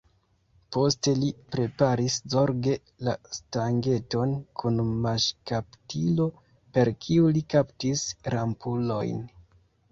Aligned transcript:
Poste 0.75 1.11
li 1.17 1.27
preparis 1.55 2.15
zorge 2.35 2.73
la 3.09 3.13
stangeton 3.39 4.33
kun 4.63 4.81
maŝkaptilo, 5.05 6.29
per 6.79 6.95
kiu 7.05 7.31
li 7.39 7.47
kaptis 7.57 8.07
rampulojn. 8.39 9.25